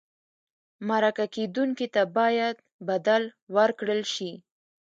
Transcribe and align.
مرکه 0.87 1.25
کېدونکي 1.35 1.87
ته 1.93 2.01
باید 2.17 2.55
بدل 2.89 3.23
ورکړل 3.55 4.01
شي. 4.13 4.31